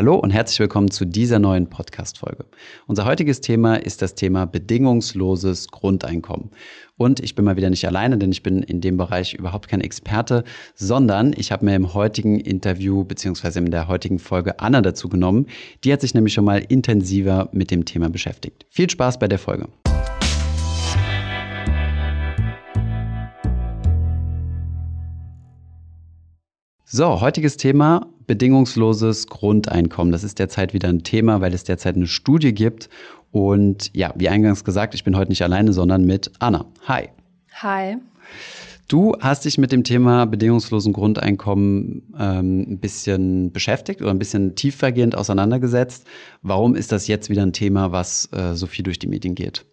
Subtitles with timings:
[0.00, 2.46] Hallo und herzlich willkommen zu dieser neuen Podcast-Folge.
[2.86, 6.52] Unser heutiges Thema ist das Thema bedingungsloses Grundeinkommen.
[6.96, 9.82] Und ich bin mal wieder nicht alleine, denn ich bin in dem Bereich überhaupt kein
[9.82, 10.44] Experte,
[10.74, 15.48] sondern ich habe mir im heutigen Interview beziehungsweise in der heutigen Folge Anna dazu genommen.
[15.84, 18.64] Die hat sich nämlich schon mal intensiver mit dem Thema beschäftigt.
[18.70, 19.68] Viel Spaß bei der Folge.
[26.92, 30.10] So, heutiges Thema bedingungsloses Grundeinkommen.
[30.10, 32.88] Das ist derzeit wieder ein Thema, weil es derzeit eine Studie gibt.
[33.30, 36.66] Und ja, wie eingangs gesagt, ich bin heute nicht alleine, sondern mit Anna.
[36.88, 37.10] Hi.
[37.52, 37.98] Hi.
[38.88, 44.56] Du hast dich mit dem Thema bedingungslosen Grundeinkommen ähm, ein bisschen beschäftigt oder ein bisschen
[44.56, 46.08] tiefergehend auseinandergesetzt.
[46.42, 49.64] Warum ist das jetzt wieder ein Thema, was äh, so viel durch die Medien geht?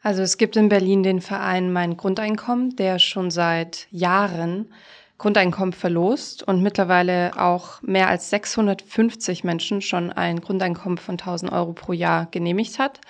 [0.00, 4.68] Also es gibt in Berlin den Verein Mein Grundeinkommen, der schon seit Jahren
[5.18, 11.72] Grundeinkommen verlost und mittlerweile auch mehr als 650 Menschen schon ein Grundeinkommen von 1000 Euro
[11.72, 13.00] pro Jahr genehmigt hat.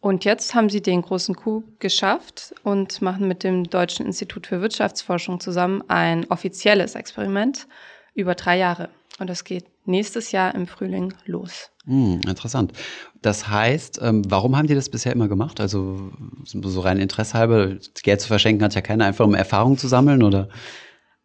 [0.00, 4.60] Und jetzt haben sie den großen Coup geschafft und machen mit dem Deutschen Institut für
[4.60, 7.68] Wirtschaftsforschung zusammen ein offizielles Experiment
[8.14, 8.88] über drei Jahre.
[9.20, 11.70] Und das geht nächstes Jahr im Frühling los.
[11.86, 12.72] Hm, interessant.
[13.20, 15.60] Das heißt, ähm, warum haben die das bisher immer gemacht?
[15.60, 16.10] Also
[16.44, 20.22] so rein Interesse halber, Geld zu verschenken hat ja keiner einfach, um Erfahrung zu sammeln,
[20.22, 20.48] oder?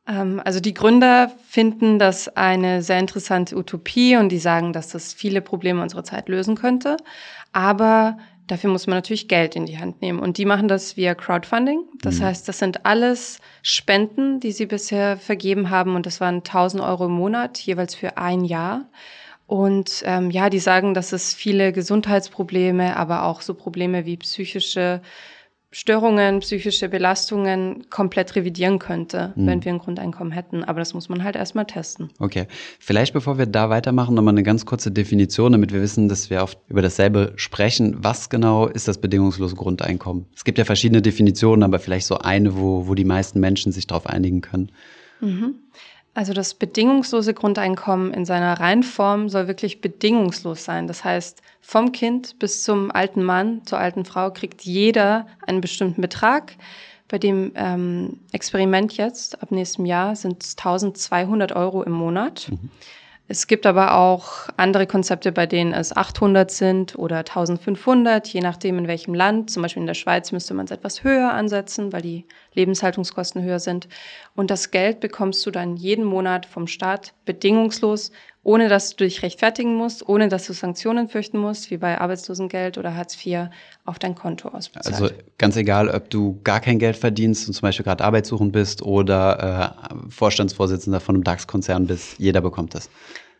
[0.07, 5.13] Ähm, also die Gründer finden das eine sehr interessante Utopie und die sagen, dass das
[5.13, 6.97] viele Probleme unserer Zeit lösen könnte.
[7.51, 10.19] Aber dafür muss man natürlich Geld in die Hand nehmen.
[10.19, 11.81] Und die machen das via Crowdfunding.
[12.01, 12.25] Das mhm.
[12.25, 15.95] heißt, das sind alles Spenden, die sie bisher vergeben haben.
[15.95, 18.85] Und das waren 1000 Euro im Monat, jeweils für ein Jahr.
[19.45, 25.01] Und ähm, ja, die sagen, dass es viele Gesundheitsprobleme, aber auch so Probleme wie psychische
[25.79, 29.45] Störungen, psychische Belastungen komplett revidieren könnte, mhm.
[29.45, 30.63] wenn wir ein Grundeinkommen hätten.
[30.63, 32.09] Aber das muss man halt erstmal testen.
[32.17, 32.47] Okay.
[32.79, 36.41] Vielleicht bevor wir da weitermachen, nochmal eine ganz kurze Definition, damit wir wissen, dass wir
[36.41, 37.95] oft über dasselbe sprechen.
[37.99, 40.25] Was genau ist das bedingungslose Grundeinkommen?
[40.35, 43.85] Es gibt ja verschiedene Definitionen, aber vielleicht so eine, wo, wo die meisten Menschen sich
[43.85, 44.71] darauf einigen können.
[45.21, 45.59] Mhm.
[46.17, 50.87] Also das bedingungslose Grundeinkommen in seiner Reihenform soll wirklich bedingungslos sein.
[50.87, 56.01] Das heißt, vom Kind bis zum alten Mann, zur alten Frau kriegt jeder einen bestimmten
[56.01, 56.55] Betrag.
[57.07, 62.47] Bei dem ähm, Experiment jetzt, ab nächstem Jahr, sind es 1200 Euro im Monat.
[62.49, 62.71] Mhm.
[63.29, 68.77] Es gibt aber auch andere Konzepte, bei denen es 800 sind oder 1500, je nachdem
[68.77, 69.49] in welchem Land.
[69.51, 73.59] Zum Beispiel in der Schweiz müsste man es etwas höher ansetzen, weil die Lebenshaltungskosten höher
[73.59, 73.89] sind.
[74.33, 78.11] Und das Geld bekommst du dann jeden Monat vom Staat bedingungslos,
[78.47, 82.77] ohne dass du dich rechtfertigen musst, ohne dass du Sanktionen fürchten musst, wie bei Arbeitslosengeld
[82.77, 83.49] oder Hartz IV,
[83.83, 85.01] auf dein Konto ausbezahlt.
[85.01, 88.81] Also ganz egal, ob du gar kein Geld verdienst und zum Beispiel gerade arbeitssuchend bist
[88.81, 92.89] oder äh, Vorstandsvorsitzender von einem DAX-Konzern bist, jeder bekommt das.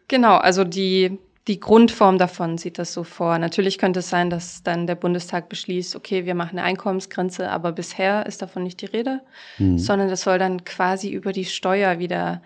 [0.10, 3.40] Genau, also die die Grundform davon sieht das so vor.
[3.40, 7.72] Natürlich könnte es sein, dass dann der Bundestag beschließt, okay, wir machen eine Einkommensgrenze, aber
[7.72, 9.22] bisher ist davon nicht die Rede,
[9.58, 9.80] mhm.
[9.80, 12.42] sondern das soll dann quasi über die Steuer wieder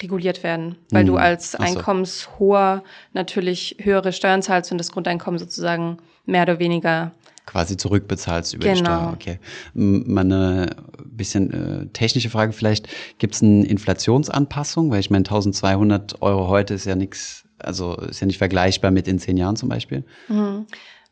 [0.00, 1.08] reguliert werden, weil mhm.
[1.08, 1.54] du als.
[1.54, 2.82] Einkommenshoher
[3.12, 7.12] natürlich höhere Steuern zahlst und das Grundeinkommen sozusagen mehr oder weniger
[7.46, 8.74] quasi zurückbezahlst über genau.
[8.74, 9.12] die Steuer.
[9.14, 9.38] Okay.
[9.72, 10.76] Meine
[11.18, 12.88] bisschen äh, technische Frage vielleicht,
[13.18, 14.90] gibt es eine Inflationsanpassung?
[14.90, 19.08] Weil ich meine, 1200 Euro heute ist ja nichts, also ist ja nicht vergleichbar mit
[19.08, 20.04] in zehn Jahren zum Beispiel.
[20.28, 20.66] Mhm.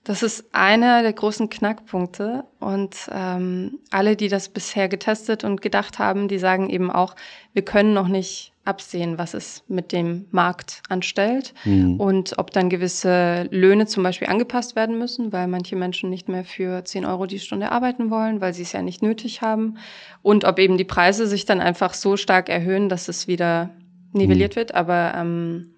[0.04, 2.44] Das ist einer der großen Knackpunkte.
[2.60, 7.16] Und ähm, alle, die das bisher getestet und gedacht haben, die sagen eben auch,
[7.54, 12.00] wir können noch nicht absehen, was es mit dem Markt anstellt mhm.
[12.00, 16.44] und ob dann gewisse Löhne zum Beispiel angepasst werden müssen, weil manche Menschen nicht mehr
[16.44, 19.78] für 10 Euro die Stunde arbeiten wollen, weil sie es ja nicht nötig haben.
[20.22, 23.71] Und ob eben die Preise sich dann einfach so stark erhöhen, dass es wieder
[24.12, 24.60] nivelliert mhm.
[24.60, 24.75] wird.
[24.75, 25.75] Aber ähm,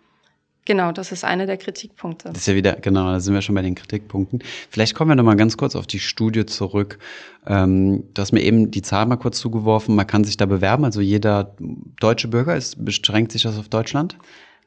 [0.68, 2.28] Genau, das ist einer der Kritikpunkte.
[2.28, 4.42] Das ist ja wieder, genau, da sind wir schon bei den Kritikpunkten.
[4.68, 6.98] Vielleicht kommen wir noch mal ganz kurz auf die Studie zurück.
[7.46, 9.96] Ähm, du hast mir eben die Zahl mal kurz zugeworfen.
[9.96, 10.84] Man kann sich da bewerben.
[10.84, 11.56] Also jeder
[11.98, 14.18] deutsche Bürger ist, beschränkt sich das auf Deutschland?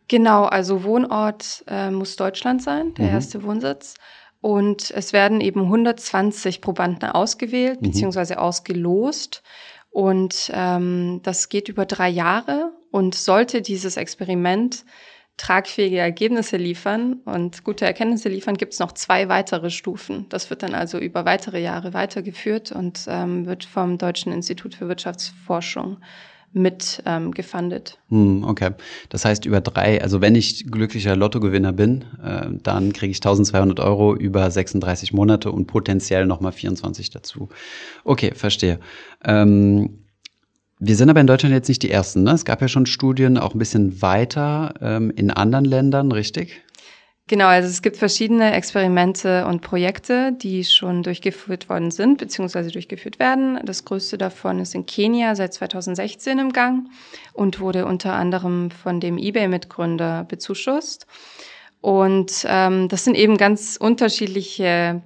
[0.08, 3.12] Genau, also Wohnort äh, muss Deutschland sein, der mhm.
[3.12, 3.94] erste Wohnsitz.
[4.42, 7.92] Und es werden eben 120 Probanden ausgewählt mhm.
[7.92, 9.44] beziehungsweise ausgelost.
[9.92, 12.72] Und ähm, das geht über drei Jahre.
[12.90, 14.84] Und sollte dieses Experiment
[15.42, 20.28] tragfähige Ergebnisse liefern und gute Erkenntnisse liefern, gibt es noch zwei weitere Stufen.
[20.30, 24.88] Das wird dann also über weitere Jahre weitergeführt und ähm, wird vom Deutschen Institut für
[24.88, 25.98] Wirtschaftsforschung
[26.54, 27.98] mit ähm, gefundet.
[28.10, 28.72] Hm, okay.
[29.10, 33.80] Das heißt, über drei, also wenn ich glücklicher Lottogewinner bin, äh, dann kriege ich 1200
[33.80, 37.50] Euro über 36 Monate und potenziell nochmal 24 dazu.
[38.04, 38.80] Okay, verstehe.
[39.24, 40.01] Ähm,
[40.84, 42.24] Wir sind aber in Deutschland jetzt nicht die Ersten.
[42.24, 42.32] Ne?
[42.32, 46.60] Es gab ja schon Studien auch ein bisschen weiter ähm, in anderen Ländern, richtig?
[47.28, 53.20] Genau, also es gibt verschiedene Experimente und Projekte, die schon durchgeführt worden sind, beziehungsweise durchgeführt
[53.20, 53.60] werden.
[53.64, 56.90] Das größte davon ist in Kenia seit 2016 im Gang
[57.34, 61.06] und wurde unter anderem von dem eBay-Mitgründer bezuschusst.
[61.80, 65.04] Und ähm, das sind eben ganz unterschiedliche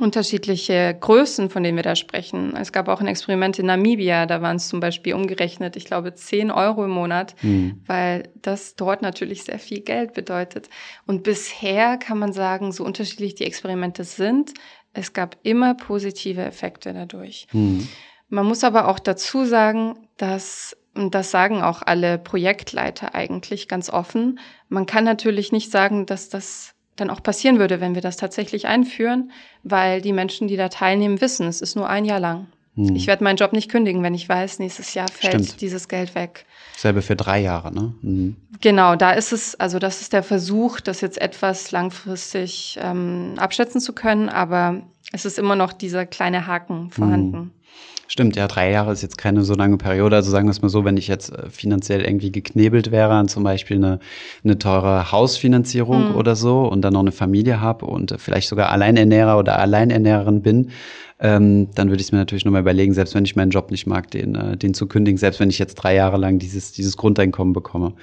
[0.00, 2.56] unterschiedliche Größen, von denen wir da sprechen.
[2.56, 6.14] Es gab auch ein Experiment in Namibia, da waren es zum Beispiel umgerechnet, ich glaube,
[6.14, 7.82] 10 Euro im Monat, mhm.
[7.86, 10.70] weil das dort natürlich sehr viel Geld bedeutet.
[11.06, 14.54] Und bisher kann man sagen, so unterschiedlich die Experimente sind,
[14.94, 17.46] es gab immer positive Effekte dadurch.
[17.52, 17.88] Mhm.
[18.28, 23.88] Man muss aber auch dazu sagen, dass und das sagen auch alle Projektleiter eigentlich ganz
[23.88, 24.38] offen.
[24.68, 28.66] Man kann natürlich nicht sagen, dass das dann auch passieren würde, wenn wir das tatsächlich
[28.66, 29.30] einführen,
[29.62, 32.46] weil die Menschen, die da teilnehmen, wissen, es ist nur ein Jahr lang.
[32.74, 32.96] Hm.
[32.96, 35.60] Ich werde meinen Job nicht kündigen, wenn ich weiß, nächstes Jahr fällt Stimmt.
[35.60, 36.46] dieses Geld weg.
[36.76, 37.94] Selbe für drei Jahre, ne?
[38.00, 38.36] Mhm.
[38.60, 43.80] Genau, da ist es, also das ist der Versuch, das jetzt etwas langfristig ähm, abschätzen
[43.80, 47.38] zu können, aber es ist immer noch dieser kleine Haken vorhanden.
[47.38, 47.50] Mhm.
[48.12, 50.16] Stimmt, ja, drei Jahre ist jetzt keine so lange Periode.
[50.16, 53.26] Also sagen wir es mal so, wenn ich jetzt äh, finanziell irgendwie geknebelt wäre an
[53.26, 54.00] zum Beispiel eine,
[54.44, 56.16] eine teure Hausfinanzierung mhm.
[56.16, 60.72] oder so und dann noch eine Familie habe und vielleicht sogar Alleinernährer oder Alleinernährerin bin,
[61.20, 63.86] ähm, dann würde ich es mir natürlich nochmal überlegen, selbst wenn ich meinen Job nicht
[63.86, 66.98] mag, den, äh, den zu kündigen, selbst wenn ich jetzt drei Jahre lang dieses, dieses
[66.98, 67.94] Grundeinkommen bekomme.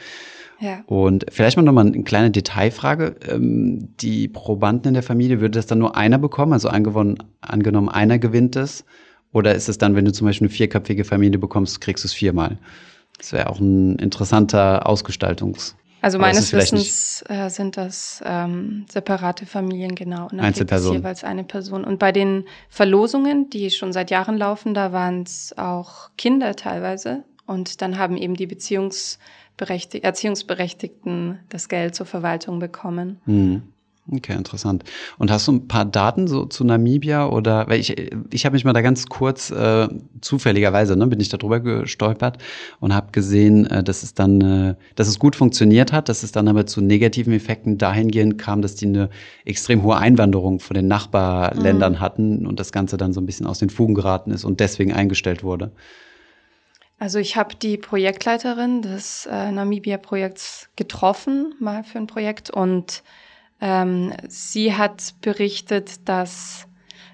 [0.60, 0.80] Ja.
[0.88, 3.16] Und vielleicht mal nochmal eine kleine Detailfrage.
[3.30, 6.54] Ähm, die Probanden in der Familie, würde das dann nur einer bekommen?
[6.54, 8.86] Also angenommen, einer gewinnt es
[9.32, 12.14] oder ist es dann, wenn du zum Beispiel eine vierköpfige Familie bekommst, kriegst du es
[12.14, 12.58] viermal?
[13.18, 19.96] Das wäre auch ein interessanter Ausgestaltungs- also meines Wissens äh, sind das ähm, separate Familien,
[19.96, 20.30] genau.
[20.32, 21.00] Und Einzelpersonen.
[21.00, 21.84] jeweils eine Person.
[21.84, 27.24] Und bei den Verlosungen, die schon seit Jahren laufen, da waren es auch Kinder teilweise.
[27.46, 33.20] Und dann haben eben die Beziehungsberechtig Erziehungsberechtigten das Geld zur Verwaltung bekommen.
[33.26, 33.64] Mhm.
[34.12, 34.84] Okay, interessant.
[35.20, 37.96] Und hast du ein paar Daten so zu Namibia oder weil ich
[38.32, 39.88] ich habe mich mal da ganz kurz äh,
[40.22, 42.40] zufälligerweise ne, bin ich da drüber gestolpert
[42.80, 46.32] und habe gesehen, äh, dass es dann äh, dass es gut funktioniert hat, dass es
[46.32, 49.10] dann aber zu negativen Effekten dahingehend kam, dass die eine
[49.46, 52.00] extrem hohe Einwanderung von den Nachbarländern mhm.
[52.00, 54.92] hatten und das Ganze dann so ein bisschen aus den Fugen geraten ist und deswegen
[54.92, 55.72] eingestellt wurde.
[56.98, 63.04] Also ich habe die Projektleiterin des äh, Namibia-Projekts getroffen, mal für ein Projekt und
[63.62, 66.70] ähm, sie hat berichtet, dass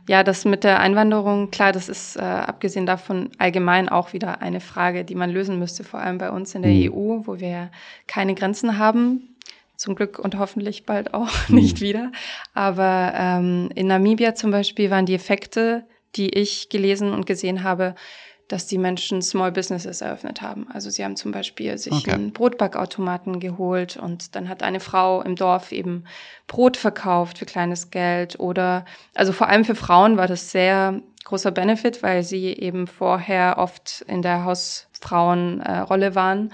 [0.08, 4.60] ja, das mit der Einwanderung, klar, das ist äh, abgesehen davon allgemein auch wieder eine
[4.60, 6.94] Frage, die man lösen müsste, vor allem bei uns in der mhm.
[6.94, 7.72] EU, wo wir
[8.06, 9.30] keine Grenzen haben.
[9.78, 11.56] Zum Glück und hoffentlich bald auch mhm.
[11.56, 12.12] nicht wieder.
[12.54, 17.96] Aber ähm, in Namibia zum Beispiel waren die Effekte, die ich gelesen und gesehen habe,
[18.48, 20.68] dass die Menschen Small Businesses eröffnet haben.
[20.72, 22.12] Also sie haben zum Beispiel sich okay.
[22.12, 26.04] einen Brotbackautomaten geholt und dann hat eine Frau im Dorf eben
[26.48, 31.52] Brot verkauft für kleines Geld oder, also vor allem für Frauen war das sehr großer
[31.52, 36.54] Benefit, weil sie eben vorher oft in der Hausfrauenrolle äh, waren.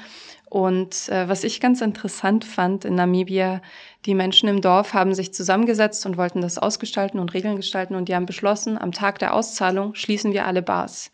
[0.49, 3.61] Und äh, was ich ganz interessant fand in Namibia,
[4.05, 8.09] die Menschen im Dorf haben sich zusammengesetzt und wollten das ausgestalten und Regeln gestalten und
[8.09, 11.11] die haben beschlossen, am Tag der Auszahlung schließen wir alle Bars.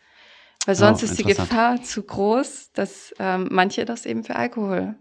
[0.66, 4.96] Weil sonst oh, ist die Gefahr zu groß, dass ähm, manche das eben für Alkohol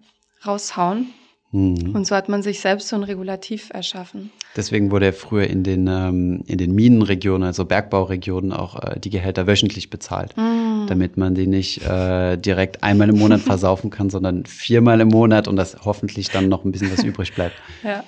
[0.45, 1.13] raushauen.
[1.51, 1.95] Mhm.
[1.95, 4.31] Und so hat man sich selbst so ein Regulativ erschaffen.
[4.55, 9.09] Deswegen wurde ja früher in den, ähm, in den Minenregionen, also Bergbauregionen, auch äh, die
[9.09, 10.85] Gehälter wöchentlich bezahlt, mhm.
[10.87, 15.47] damit man die nicht äh, direkt einmal im Monat versaufen kann, sondern viermal im Monat
[15.47, 17.55] und das hoffentlich dann noch ein bisschen was übrig bleibt.
[17.83, 18.03] Ja.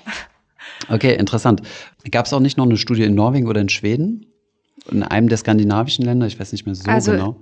[0.90, 1.62] Okay, interessant.
[2.12, 4.26] Gab es auch nicht noch eine Studie in Norwegen oder in Schweden?
[4.90, 7.36] In einem der skandinavischen Länder, ich weiß nicht mehr so also, genau.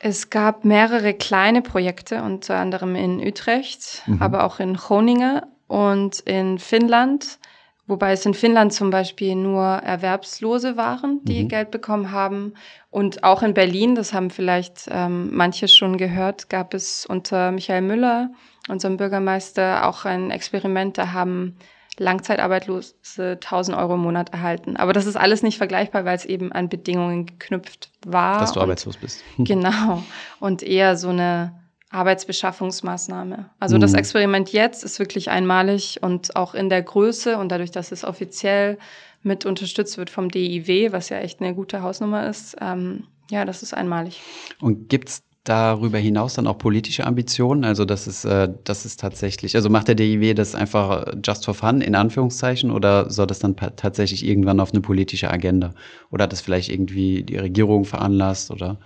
[0.00, 4.20] Es gab mehrere kleine Projekte, unter anderem in Utrecht, mhm.
[4.20, 7.38] aber auch in Groningen und in Finnland.
[7.86, 11.48] Wobei es in Finnland zum Beispiel nur Erwerbslose waren, die mhm.
[11.48, 12.54] Geld bekommen haben.
[12.90, 17.82] Und auch in Berlin, das haben vielleicht ähm, manche schon gehört, gab es unter Michael
[17.82, 18.30] Müller,
[18.68, 20.96] unserem Bürgermeister, auch ein Experiment.
[20.96, 21.56] Da haben
[21.98, 24.76] Langzeitarbeitslose 1000 Euro im Monat erhalten.
[24.76, 28.40] Aber das ist alles nicht vergleichbar, weil es eben an Bedingungen geknüpft war.
[28.40, 29.22] Dass du arbeitslos bist.
[29.38, 30.02] genau.
[30.40, 31.54] Und eher so eine
[31.90, 33.50] Arbeitsbeschaffungsmaßnahme.
[33.60, 33.80] Also mhm.
[33.80, 38.04] das Experiment jetzt ist wirklich einmalig und auch in der Größe und dadurch, dass es
[38.04, 38.78] offiziell
[39.22, 43.62] mit unterstützt wird vom DIW, was ja echt eine gute Hausnummer ist, ähm, ja, das
[43.62, 44.20] ist einmalig.
[44.60, 47.64] Und gibt es darüber hinaus dann auch politische Ambitionen?
[47.64, 51.54] Also das ist, äh, das ist tatsächlich, also macht der DIW das einfach just for
[51.54, 55.74] fun, in Anführungszeichen, oder soll das dann tatsächlich irgendwann auf eine politische Agenda?
[56.10, 58.78] Oder hat das vielleicht irgendwie die Regierung veranlasst oder?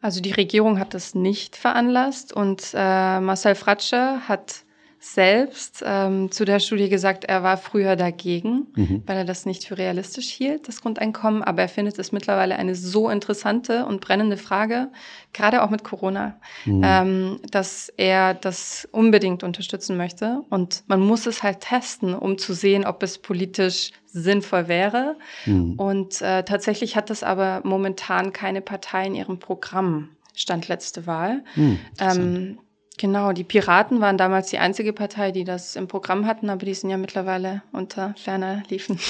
[0.00, 4.62] Also die Regierung hat das nicht veranlasst und äh, Marcel Fratscher hat
[5.00, 9.02] selbst ähm, zu der Studie gesagt, er war früher dagegen, mhm.
[9.06, 11.42] weil er das nicht für realistisch hielt, das Grundeinkommen.
[11.42, 14.88] Aber er findet es mittlerweile eine so interessante und brennende Frage,
[15.32, 16.82] gerade auch mit Corona, mhm.
[16.84, 20.42] ähm, dass er das unbedingt unterstützen möchte.
[20.50, 25.16] Und man muss es halt testen, um zu sehen, ob es politisch sinnvoll wäre.
[25.46, 25.74] Mhm.
[25.74, 30.10] Und äh, tatsächlich hat das aber momentan keine Partei in ihrem Programm.
[30.34, 31.42] Stand letzte Wahl.
[31.56, 32.58] Mhm, ähm,
[32.98, 36.74] Genau, die Piraten waren damals die einzige Partei, die das im Programm hatten, aber die
[36.74, 38.98] sind ja mittlerweile unter ferner liefen.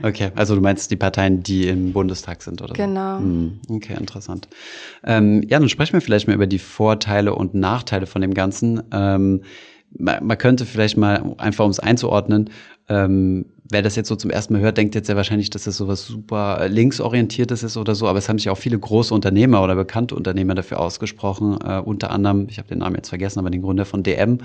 [0.00, 2.72] Okay, also du meinst die Parteien, die im Bundestag sind, oder?
[2.72, 3.18] Genau.
[3.18, 4.48] Hm, okay, interessant.
[5.02, 8.80] Ähm, ja, dann sprechen wir vielleicht mal über die Vorteile und Nachteile von dem Ganzen.
[8.92, 9.42] Ähm,
[9.90, 12.50] man, man, könnte vielleicht mal, einfach um es einzuordnen,
[12.88, 15.76] ähm, wer das jetzt so zum ersten Mal hört, denkt jetzt ja wahrscheinlich, dass das
[15.76, 19.74] sowas super linksorientiertes ist oder so, aber es haben sich auch viele große Unternehmer oder
[19.74, 23.62] bekannte Unternehmer dafür ausgesprochen, äh, unter anderem, ich habe den Namen jetzt vergessen, aber den
[23.62, 24.38] Gründer von DM.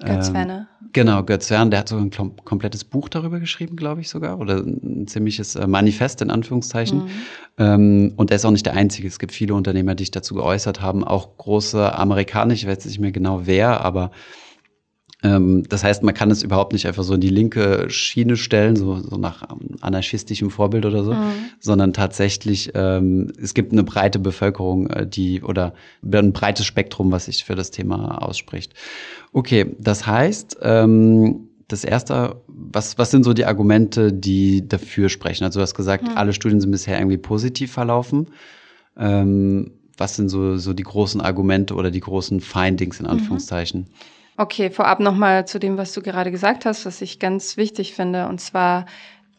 [0.00, 0.68] Götz ähm, Werner.
[0.92, 4.58] genau, Götz Werner, der hat so ein komplettes Buch darüber geschrieben, glaube ich sogar, oder
[4.58, 7.04] ein ziemliches äh, Manifest in Anführungszeichen.
[7.04, 7.10] Mhm.
[7.58, 9.08] Ähm, und er ist auch nicht der Einzige.
[9.08, 13.00] Es gibt viele Unternehmer, die sich dazu geäußert haben, auch große amerikanische, ich weiß nicht
[13.00, 14.10] mehr genau wer, aber ähm,
[15.20, 19.00] das heißt, man kann es überhaupt nicht einfach so in die linke Schiene stellen, so,
[19.00, 19.48] so nach
[19.80, 21.32] anarchistischem Vorbild oder so, mhm.
[21.58, 27.24] sondern tatsächlich, ähm, es gibt eine breite Bevölkerung, äh, die oder ein breites Spektrum, was
[27.24, 28.74] sich für das Thema ausspricht.
[29.32, 35.42] Okay, das heißt, ähm, das erste, was, was sind so die Argumente, die dafür sprechen?
[35.42, 36.16] Also du hast gesagt, mhm.
[36.16, 38.28] alle Studien sind bisher irgendwie positiv verlaufen.
[38.96, 43.12] Ähm, was sind so, so die großen Argumente oder die großen Findings in mhm.
[43.12, 43.80] Anführungszeichen?
[43.80, 44.17] Mhm.
[44.40, 48.28] Okay, vorab nochmal zu dem, was du gerade gesagt hast, was ich ganz wichtig finde.
[48.28, 48.86] Und zwar,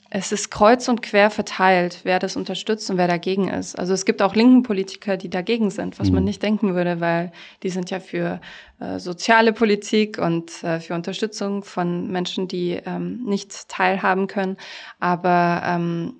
[0.09, 3.79] es ist kreuz und quer verteilt, wer das unterstützt und wer dagegen ist.
[3.79, 6.15] Also es gibt auch linken Politiker, die dagegen sind, was mhm.
[6.15, 7.31] man nicht denken würde, weil
[7.63, 8.41] die sind ja für
[8.81, 14.57] äh, soziale Politik und äh, für Unterstützung von Menschen, die ähm, nicht teilhaben können.
[14.99, 16.15] Aber ähm,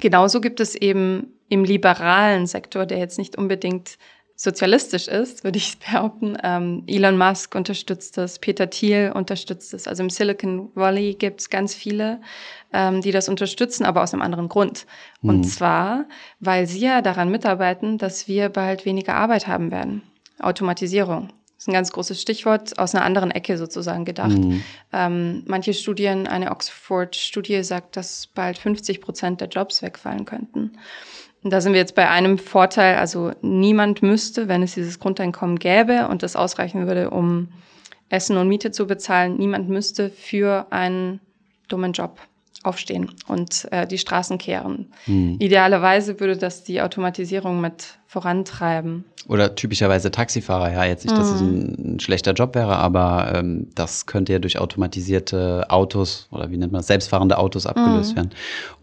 [0.00, 3.98] genauso gibt es eben im liberalen Sektor, der jetzt nicht unbedingt
[4.36, 6.36] sozialistisch ist, würde ich behaupten.
[6.42, 9.88] Ähm, Elon Musk unterstützt das, Peter Thiel unterstützt es.
[9.88, 12.20] Also im Silicon Valley gibt es ganz viele,
[12.72, 14.86] ähm, die das unterstützen, aber aus einem anderen Grund.
[15.22, 15.30] Mhm.
[15.30, 16.04] Und zwar,
[16.38, 20.02] weil sie ja daran mitarbeiten, dass wir bald weniger Arbeit haben werden.
[20.38, 21.30] Automatisierung.
[21.56, 24.36] Das ist ein ganz großes Stichwort, aus einer anderen Ecke sozusagen gedacht.
[24.36, 24.62] Mhm.
[24.92, 30.76] Ähm, manche Studien, eine Oxford-Studie sagt, dass bald 50 Prozent der Jobs wegfallen könnten.
[31.42, 35.58] Und da sind wir jetzt bei einem Vorteil, also niemand müsste, wenn es dieses Grundeinkommen
[35.58, 37.48] gäbe und das ausreichen würde, um
[38.08, 41.20] Essen und Miete zu bezahlen, niemand müsste für einen
[41.68, 42.18] dummen Job
[42.66, 44.88] aufstehen und äh, die Straßen kehren.
[45.04, 45.36] Hm.
[45.38, 49.04] Idealerweise würde das die Automatisierung mit vorantreiben.
[49.28, 51.94] Oder typischerweise Taxifahrer, ja, jetzt nicht, dass es ein, hm.
[51.94, 56.72] ein schlechter Job wäre, aber ähm, das könnte ja durch automatisierte Autos oder wie nennt
[56.72, 58.16] man das, selbstfahrende Autos abgelöst hm.
[58.16, 58.30] werden.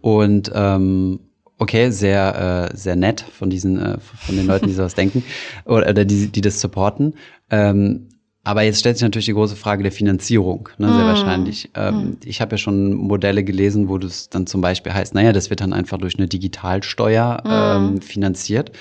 [0.02, 1.20] Und ähm,
[1.58, 5.24] Okay, sehr, äh, sehr nett von diesen, äh, von den Leuten, die sowas denken
[5.66, 7.16] oder, oder die, die das supporten.
[7.50, 8.10] Ähm,
[8.46, 11.08] aber jetzt stellt sich natürlich die große Frage der Finanzierung, ne, sehr mm.
[11.08, 11.72] wahrscheinlich.
[11.76, 12.18] Ähm, mm.
[12.26, 15.62] Ich habe ja schon Modelle gelesen, wo das dann zum Beispiel heißt, naja, das wird
[15.62, 17.94] dann einfach durch eine Digitalsteuer mm.
[17.94, 18.74] ähm, finanziert.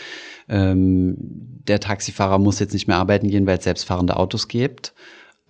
[0.49, 1.17] Ähm,
[1.69, 4.95] der Taxifahrer muss jetzt nicht mehr arbeiten gehen, weil es selbstfahrende Autos gibt.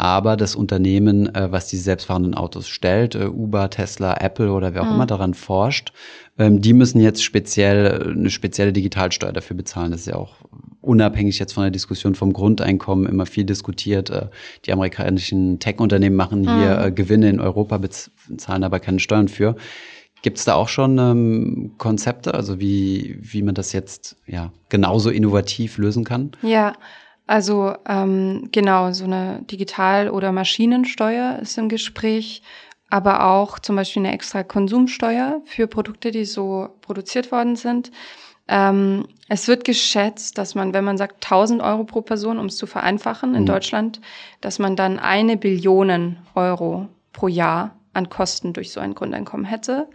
[0.02, 4.82] Aber das Unternehmen, äh, was diese selbstfahrenden Autos stellt, äh, Uber, Tesla, Apple oder wer
[4.82, 4.94] auch mm.
[4.94, 5.92] immer daran forscht,
[6.38, 9.92] ähm, die müssen jetzt speziell eine spezielle Digitalsteuer dafür bezahlen.
[9.92, 10.38] Das ist ja auch
[10.80, 14.10] unabhängig jetzt von der Diskussion vom Grundeinkommen immer viel diskutiert.
[14.10, 14.26] Äh,
[14.66, 16.84] die amerikanischen Tech-Unternehmen machen hier mhm.
[16.84, 19.54] äh, Gewinne in Europa, bezahlen aber keine Steuern für.
[20.22, 25.10] Gibt es da auch schon ähm, Konzepte, also wie, wie man das jetzt ja genauso
[25.10, 26.32] innovativ lösen kann?
[26.42, 26.72] Ja,
[27.32, 32.42] also ähm, genau, so eine Digital- oder Maschinensteuer ist im Gespräch
[32.90, 37.90] aber auch zum Beispiel eine extra Konsumsteuer für Produkte, die so produziert worden sind.
[38.48, 42.58] Ähm, es wird geschätzt, dass man, wenn man sagt 1000 Euro pro Person, um es
[42.58, 43.46] zu vereinfachen in mhm.
[43.46, 44.02] Deutschland,
[44.42, 49.88] dass man dann eine Billion Euro pro Jahr an Kosten durch so ein Grundeinkommen hätte.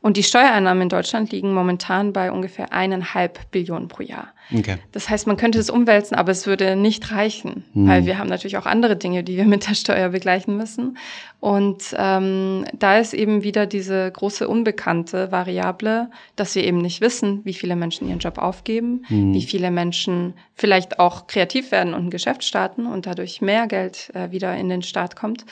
[0.00, 4.32] Und die Steuereinnahmen in Deutschland liegen momentan bei ungefähr eineinhalb Billionen pro Jahr.
[4.56, 4.76] Okay.
[4.92, 7.86] Das heißt, man könnte es umwälzen, aber es würde nicht reichen, hm.
[7.86, 10.96] weil wir haben natürlich auch andere Dinge, die wir mit der Steuer begleichen müssen.
[11.40, 17.44] Und ähm, da ist eben wieder diese große unbekannte Variable, dass wir eben nicht wissen,
[17.44, 19.34] wie viele Menschen ihren Job aufgeben, hm.
[19.34, 24.10] wie viele Menschen vielleicht auch kreativ werden und ein Geschäft starten und dadurch mehr Geld
[24.14, 25.44] äh, wieder in den Staat kommt.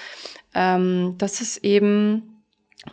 [0.55, 2.36] Ähm, das ist eben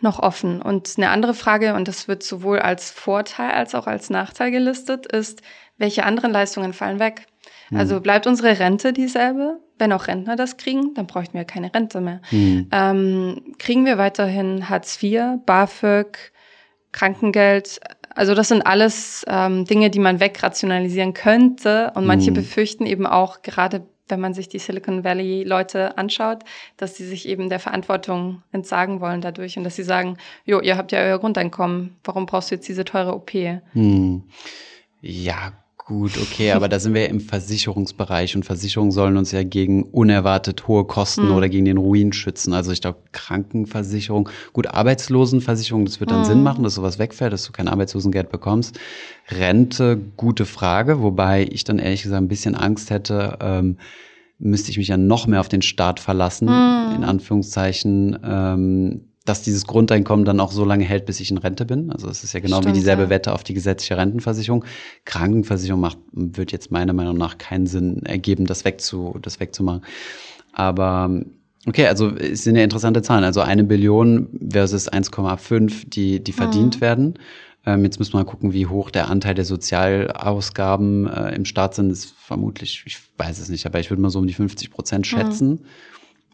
[0.02, 0.62] noch offen.
[0.62, 5.06] Und eine andere Frage, und das wird sowohl als Vorteil als auch als Nachteil gelistet,
[5.06, 5.42] ist,
[5.78, 7.28] welche anderen Leistungen fallen weg?
[7.70, 7.78] Mhm.
[7.78, 9.60] Also bleibt unsere Rente dieselbe?
[9.78, 12.22] Wenn auch Rentner das kriegen, dann bräuchten wir keine Rente mehr.
[12.32, 12.70] Mhm.
[12.72, 16.32] Ähm, kriegen wir weiterhin Hartz IV, BAföG,
[16.92, 17.80] Krankengeld?
[18.16, 21.92] Also das sind alles ähm, Dinge, die man wegrationalisieren könnte.
[21.96, 22.36] Und manche mhm.
[22.36, 26.43] befürchten eben auch, gerade wenn man sich die Silicon Valley Leute anschaut,
[26.77, 30.77] dass sie sich eben der Verantwortung entsagen wollen dadurch und dass sie sagen, jo, ihr
[30.77, 33.31] habt ja euer Grundeinkommen, warum brauchst du jetzt diese teure OP?
[33.33, 34.24] Hm.
[35.01, 35.53] Ja,
[35.86, 40.66] Gut, okay, aber da sind wir im Versicherungsbereich und Versicherungen sollen uns ja gegen unerwartet
[40.70, 41.36] hohe Kosten mhm.
[41.36, 42.54] oder gegen den Ruin schützen.
[42.54, 46.25] Also ich glaube, Krankenversicherung, gut, Arbeitslosenversicherung, das wird dann mhm.
[46.25, 48.80] Sinn machen, dass sowas wegfällt, dass du kein Arbeitslosengeld bekommst.
[49.30, 53.78] Rente, gute Frage, wobei ich dann ehrlich gesagt ein bisschen Angst hätte, ähm,
[54.40, 56.96] müsste ich mich ja noch mehr auf den Staat verlassen, mhm.
[56.96, 58.18] in Anführungszeichen.
[58.24, 61.92] Ähm, dass dieses Grundeinkommen dann auch so lange hält, bis ich in Rente bin.
[61.92, 63.10] Also es ist ja genau Stimmt, wie dieselbe ja.
[63.10, 64.65] Wette auf die gesetzliche Rentenversicherung.
[65.06, 69.84] Krankenversicherung macht, wird jetzt meiner Meinung nach keinen Sinn ergeben, das, wegzu, das wegzumachen.
[70.51, 71.22] Aber
[71.65, 73.24] okay, also es sind ja interessante Zahlen.
[73.24, 76.82] Also eine Billion versus 1,5, die, die verdient mhm.
[76.82, 77.20] werden.
[77.65, 81.75] Ähm, jetzt müssen wir mal gucken, wie hoch der Anteil der Sozialausgaben äh, im Staat
[81.75, 81.89] sind.
[81.89, 84.70] Das ist vermutlich, ich weiß es nicht, aber ich würde mal so um die 50
[84.70, 85.50] Prozent schätzen.
[85.50, 85.65] Mhm.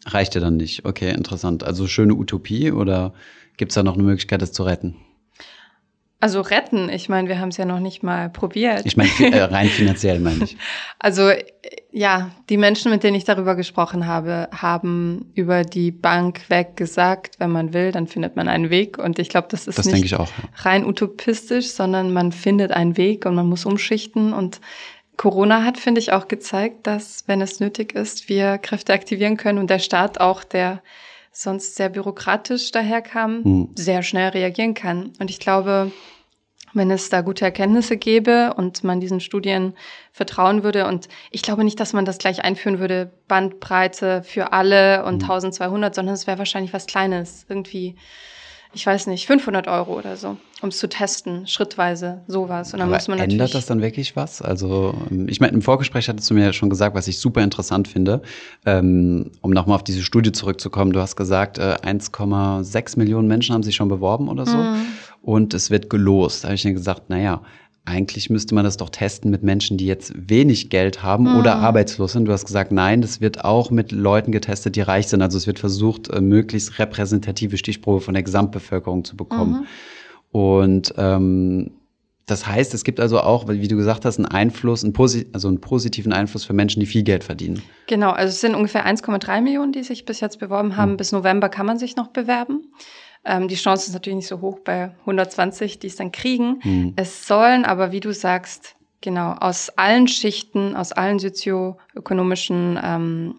[0.05, 0.85] Reicht ja dann nicht.
[0.85, 1.63] Okay, interessant.
[1.63, 3.13] Also schöne Utopie oder
[3.57, 4.95] gibt es da noch eine Möglichkeit, das zu retten?
[6.21, 8.81] Also retten, ich meine, wir haben es ja noch nicht mal probiert.
[8.85, 10.57] Ich meine, äh, rein finanziell meine ich.
[10.99, 11.31] Also
[11.91, 17.39] ja, die Menschen, mit denen ich darüber gesprochen habe, haben über die Bank weg gesagt,
[17.39, 18.97] wenn man will, dann findet man einen Weg.
[18.97, 20.49] Und ich glaube, das ist das nicht auch, ja.
[20.57, 24.33] rein utopistisch, sondern man findet einen Weg und man muss umschichten.
[24.33, 24.59] Und
[25.19, 29.59] Corona hat, finde ich, auch gezeigt, dass, wenn es nötig ist, wir Kräfte aktivieren können
[29.59, 30.81] und der Staat auch, der
[31.33, 33.69] sonst sehr bürokratisch daherkam, mhm.
[33.75, 35.11] sehr schnell reagieren kann.
[35.19, 35.91] Und ich glaube,
[36.73, 39.73] wenn es da gute Erkenntnisse gäbe und man diesen Studien
[40.13, 40.87] vertrauen würde.
[40.87, 45.29] Und ich glaube nicht, dass man das gleich einführen würde, Bandbreite für alle und mhm.
[45.29, 47.97] 1200, sondern es wäre wahrscheinlich was Kleines, irgendwie
[48.71, 52.71] ich weiß nicht, 500 Euro oder so, um es zu testen, schrittweise, sowas.
[52.71, 53.39] Und dann Aber muss man natürlich.
[53.39, 54.43] Ändert das dann wirklich was?
[54.43, 57.41] Also, ähm, ich meine, im Vorgespräch hattest du mir ja schon gesagt, was ich super
[57.41, 58.21] interessant finde,
[58.65, 60.93] ähm, um nochmal auf diese Studie zurückzukommen.
[60.93, 64.57] Du hast gesagt, äh, 1,6 Millionen Menschen haben sich schon beworben oder so.
[64.57, 64.85] Mhm.
[65.23, 66.43] Und es wird gelost.
[66.43, 67.41] Da habe ich mir gesagt, naja,
[67.89, 71.39] eigentlich müsste man das doch testen mit Menschen, die jetzt wenig Geld haben mhm.
[71.39, 72.25] oder arbeitslos sind.
[72.25, 75.21] Du hast gesagt, nein, das wird auch mit Leuten getestet, die reich sind.
[75.21, 79.51] Also es wird versucht, äh, möglichst repräsentative Stichprobe von der Gesamtbevölkerung zu bekommen.
[79.51, 79.65] Mhm.
[80.31, 81.71] Und ähm,
[82.27, 84.93] das heißt, es gibt also auch, wie du gesagt hast, einen Einfluss, einen,
[85.33, 87.63] also einen positiven Einfluss für Menschen, die viel Geld verdienen.
[87.87, 90.91] Genau, also es sind ungefähr 1,3 Millionen, die sich bis jetzt beworben haben.
[90.91, 90.97] Mhm.
[90.97, 92.67] Bis November kann man sich noch bewerben.
[93.25, 96.59] Ähm, die Chance ist natürlich nicht so hoch bei 120, die es dann kriegen.
[96.63, 96.93] Mhm.
[96.95, 103.35] Es sollen aber, wie du sagst, genau, aus allen Schichten, aus allen sozioökonomischen ähm,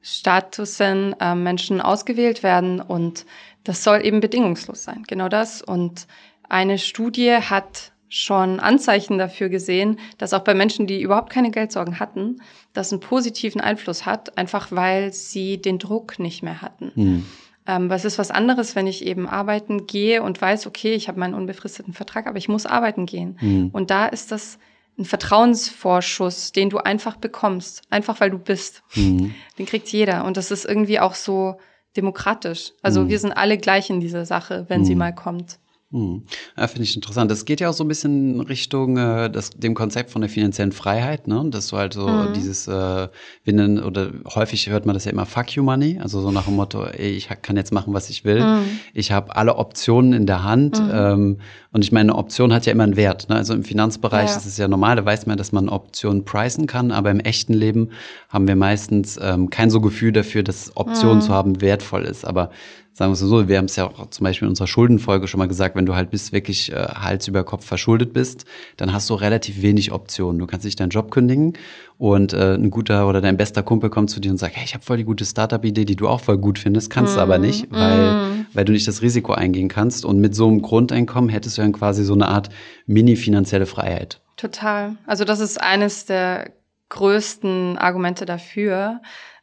[0.00, 3.26] Statusen äh, Menschen ausgewählt werden und
[3.64, 5.04] das soll eben bedingungslos sein.
[5.06, 5.60] Genau das.
[5.60, 6.06] Und
[6.48, 12.00] eine Studie hat schon Anzeichen dafür gesehen, dass auch bei Menschen, die überhaupt keine Geldsorgen
[12.00, 12.40] hatten,
[12.72, 16.92] das einen positiven Einfluss hat, einfach weil sie den Druck nicht mehr hatten.
[16.94, 17.26] Mhm.
[17.68, 21.20] Ähm, was ist was anderes, wenn ich eben arbeiten gehe und weiß, okay, ich habe
[21.20, 23.36] meinen unbefristeten Vertrag, aber ich muss arbeiten gehen.
[23.40, 23.68] Mhm.
[23.72, 24.58] Und da ist das
[24.98, 28.82] ein Vertrauensvorschuss, den du einfach bekommst, einfach weil du bist.
[28.94, 29.34] Mhm.
[29.58, 30.24] Den kriegt jeder.
[30.24, 31.58] Und das ist irgendwie auch so
[31.94, 32.72] demokratisch.
[32.82, 33.08] Also mhm.
[33.10, 35.00] wir sind alle gleich in dieser Sache, wenn sie mhm.
[35.00, 35.58] mal kommt.
[35.90, 36.24] Hm.
[36.54, 37.30] Ja, finde ich interessant.
[37.30, 40.72] Das geht ja auch so ein bisschen Richtung äh, das, dem Konzept von der finanziellen
[40.72, 41.42] Freiheit, ne?
[41.50, 42.34] Dass du halt so mhm.
[42.34, 43.08] dieses äh,
[43.44, 46.56] Winnen oder häufig hört man das ja immer Fuck you Money, also so nach dem
[46.56, 48.44] Motto, ey, ich kann jetzt machen, was ich will.
[48.44, 48.80] Mhm.
[48.92, 50.78] Ich habe alle Optionen in der Hand.
[50.78, 50.90] Mhm.
[50.92, 51.38] Ähm,
[51.72, 53.30] und ich meine, eine Option hat ja immer einen Wert.
[53.30, 53.36] Ne?
[53.36, 54.36] Also im Finanzbereich ja.
[54.36, 57.54] ist es ja normal, da weiß man, dass man Optionen pricen kann, aber im echten
[57.54, 57.90] Leben
[58.28, 61.22] haben wir meistens ähm, kein so Gefühl dafür, dass Optionen mhm.
[61.22, 62.26] zu haben wertvoll ist.
[62.26, 62.50] Aber
[62.98, 65.38] sagen wir es so, wir haben es ja auch zum Beispiel in unserer Schuldenfolge schon
[65.38, 68.44] mal gesagt, wenn du halt bis wirklich äh, Hals über Kopf verschuldet bist,
[68.76, 70.40] dann hast du relativ wenig Optionen.
[70.40, 71.52] Du kannst nicht deinen Job kündigen
[71.96, 74.74] und äh, ein guter oder dein bester Kumpel kommt zu dir und sagt, hey, ich
[74.74, 77.70] habe voll die gute Startup-Idee, die du auch voll gut findest, kannst du aber nicht,
[77.70, 78.46] weil, mm.
[78.52, 80.04] weil du nicht das Risiko eingehen kannst.
[80.04, 82.48] Und mit so einem Grundeinkommen hättest du dann quasi so eine Art
[82.86, 84.20] mini-finanzielle Freiheit.
[84.36, 84.96] Total.
[85.06, 86.50] Also das ist eines der
[86.88, 89.02] größten Argumente dafür.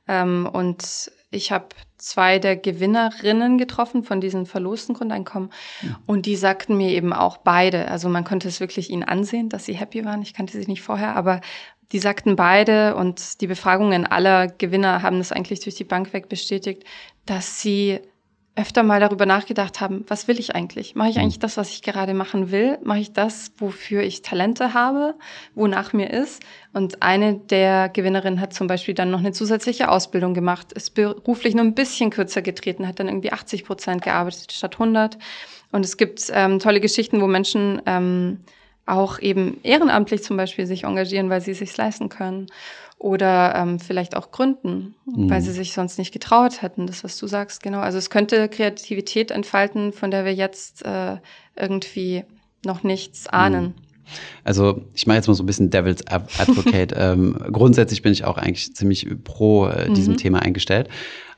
[0.09, 5.99] Ähm, und ich habe zwei der Gewinnerinnen getroffen von diesen verlosten Grundeinkommen ja.
[6.05, 9.65] und die sagten mir eben auch beide, also man konnte es wirklich ihnen ansehen, dass
[9.65, 10.21] sie happy waren.
[10.21, 11.41] Ich kannte sie nicht vorher, aber
[11.91, 16.29] die sagten beide und die Befragungen aller Gewinner haben das eigentlich durch die Bank weg
[16.29, 16.83] bestätigt,
[17.25, 18.01] dass sie
[18.57, 20.95] öfter mal darüber nachgedacht haben, was will ich eigentlich?
[20.95, 22.77] Mache ich eigentlich das, was ich gerade machen will?
[22.83, 25.15] Mache ich das, wofür ich Talente habe,
[25.55, 26.41] wonach mir ist?
[26.71, 31.53] Und eine der Gewinnerinnen hat zum Beispiel dann noch eine zusätzliche Ausbildung gemacht, ist beruflich
[31.53, 35.17] nur ein bisschen kürzer getreten, hat dann irgendwie 80 Prozent gearbeitet statt 100.
[35.73, 38.39] Und es gibt ähm, tolle Geschichten, wo Menschen ähm,
[38.85, 42.47] auch eben ehrenamtlich zum Beispiel sich engagieren, weil sie es sich leisten können
[42.97, 45.29] oder ähm, vielleicht auch gründen, mhm.
[45.29, 46.87] weil sie sich sonst nicht getraut hätten.
[46.87, 47.79] Das, was du sagst, genau.
[47.79, 51.17] Also es könnte Kreativität entfalten, von der wir jetzt äh,
[51.55, 52.23] irgendwie
[52.65, 53.63] noch nichts ahnen.
[53.63, 53.73] Mhm.
[54.43, 56.93] Also ich mache jetzt mal so ein bisschen Devil's Advocate.
[56.97, 60.17] ähm, grundsätzlich bin ich auch eigentlich ziemlich pro äh, diesem mhm.
[60.17, 60.89] Thema eingestellt.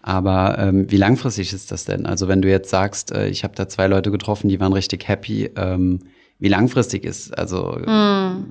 [0.01, 2.05] Aber ähm, wie langfristig ist das denn?
[2.05, 5.07] Also wenn du jetzt sagst, äh, ich habe da zwei Leute getroffen, die waren richtig
[5.07, 5.99] happy, ähm,
[6.39, 7.37] wie langfristig ist?
[7.37, 8.45] Also mm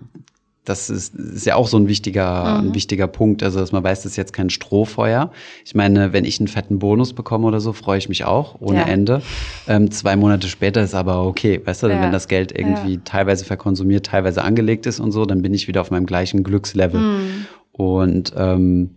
[0.66, 2.68] das ist, ist ja auch so ein wichtiger, mhm.
[2.68, 3.42] ein wichtiger Punkt.
[3.42, 5.30] Also, dass man weiß, das ist jetzt kein Strohfeuer.
[5.64, 8.80] Ich meine, wenn ich einen fetten Bonus bekomme oder so, freue ich mich auch ohne
[8.80, 8.86] ja.
[8.86, 9.22] Ende.
[9.68, 12.02] Ähm, zwei Monate später ist aber okay, weißt du, ja.
[12.02, 13.00] wenn das Geld irgendwie ja.
[13.04, 17.00] teilweise verkonsumiert, teilweise angelegt ist und so, dann bin ich wieder auf meinem gleichen Glückslevel.
[17.00, 17.46] Mhm.
[17.72, 18.90] Und ähm,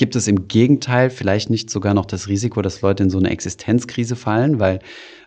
[0.00, 3.28] gibt es im Gegenteil vielleicht nicht sogar noch das Risiko, dass Leute in so eine
[3.28, 4.78] Existenzkrise fallen, weil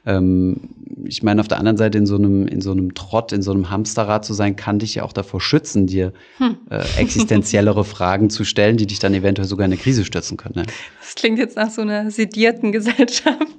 [0.03, 0.61] ähm,
[1.05, 3.51] ich meine, auf der anderen Seite in so einem, in so einem Trott, in so
[3.51, 6.57] einem Hamsterrad zu sein, kann dich ja auch davor schützen, dir hm.
[6.71, 10.55] äh, existenziellere Fragen zu stellen, die dich dann eventuell sogar in eine Krise stürzen können.
[10.55, 10.65] Ne?
[11.01, 13.53] Das klingt jetzt nach so einer sedierten Gesellschaft.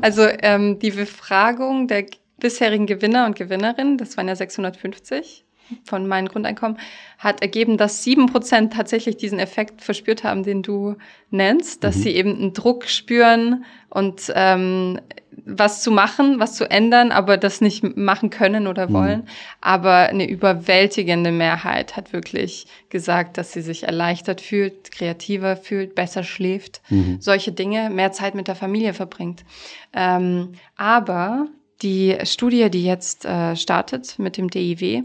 [0.00, 2.06] Also ähm, die Befragung der
[2.38, 5.44] bisherigen Gewinner und Gewinnerinnen, das waren ja 650
[5.84, 6.78] von meinem Grundeinkommen,
[7.18, 10.96] hat ergeben, dass sieben Prozent tatsächlich diesen Effekt verspürt haben, den du
[11.30, 12.00] nennst, dass mhm.
[12.02, 15.00] sie eben einen Druck spüren und ähm,
[15.44, 18.92] was zu machen, was zu ändern, aber das nicht machen können oder mhm.
[18.92, 19.18] wollen.
[19.20, 19.28] Mhm.
[19.60, 26.22] Aber eine überwältigende Mehrheit hat wirklich gesagt, dass sie sich erleichtert fühlt, kreativer fühlt, besser
[26.22, 27.18] schläft, mhm.
[27.20, 29.44] solche Dinge, mehr Zeit mit der Familie verbringt.
[29.92, 31.46] Ähm, aber
[31.82, 35.02] die Studie, die jetzt äh, startet mit dem DIW,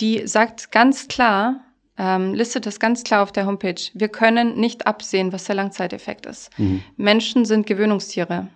[0.00, 1.60] die sagt ganz klar,
[1.96, 3.80] ähm, listet das ganz klar auf der Homepage.
[3.94, 6.50] Wir können nicht absehen, was der Langzeiteffekt ist.
[6.58, 6.82] Mhm.
[6.96, 8.48] Menschen sind Gewöhnungstiere.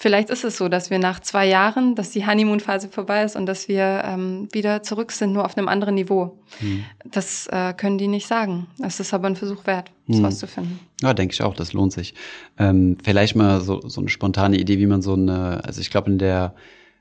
[0.00, 3.46] Vielleicht ist es so, dass wir nach zwei Jahren, dass die Honeymoon-Phase vorbei ist und
[3.46, 6.38] dass wir ähm, wieder zurück sind, nur auf einem anderen Niveau.
[6.60, 6.84] Mhm.
[7.04, 8.68] Das äh, können die nicht sagen.
[8.80, 10.24] Es ist aber ein Versuch wert, das mhm.
[10.26, 10.78] rauszufinden.
[11.00, 12.14] Ja, denke ich auch, das lohnt sich.
[12.58, 16.12] Ähm, vielleicht mal so, so eine spontane Idee, wie man so eine, also ich glaube,
[16.12, 16.54] in der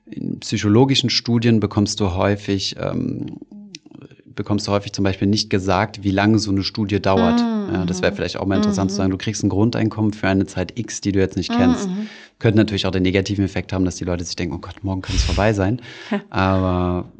[0.09, 3.37] in psychologischen Studien bekommst du häufig ähm,
[4.37, 7.41] bekommst du häufig zum Beispiel nicht gesagt, wie lange so eine Studie dauert.
[7.41, 7.73] Mhm.
[7.73, 8.91] Ja, das wäre vielleicht auch mal interessant mhm.
[8.91, 11.89] zu sagen, du kriegst ein Grundeinkommen für eine Zeit X, die du jetzt nicht kennst.
[11.89, 12.07] Mhm.
[12.39, 15.01] Könnte natürlich auch den negativen Effekt haben, dass die Leute sich denken, oh Gott, morgen
[15.01, 15.81] kann es vorbei sein.
[16.29, 17.11] Aber